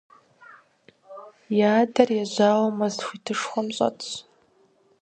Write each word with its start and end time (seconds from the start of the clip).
Я 1.69 1.71
адэр 1.83 2.09
ежьауэ 2.23 2.67
мэз 2.77 2.95
хуитышхуэм 3.05 3.67
щӀэтщ. 3.75 4.09